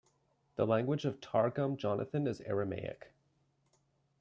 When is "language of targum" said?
0.65-1.77